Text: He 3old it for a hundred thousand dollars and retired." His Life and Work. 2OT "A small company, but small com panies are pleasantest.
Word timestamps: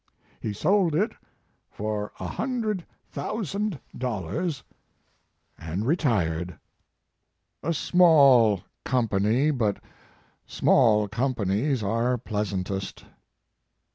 He 0.39 0.49
3old 0.49 0.95
it 0.95 1.11
for 1.69 2.11
a 2.19 2.25
hundred 2.25 2.87
thousand 3.11 3.79
dollars 3.95 4.63
and 5.59 5.85
retired." 5.85 6.57
His 7.61 7.61
Life 7.63 7.63
and 7.63 7.63
Work. 7.63 7.65
2OT 7.65 7.69
"A 7.69 7.73
small 7.75 8.63
company, 8.83 9.51
but 9.51 9.77
small 10.47 11.07
com 11.07 11.35
panies 11.35 11.83
are 11.83 12.17
pleasantest. 12.17 13.05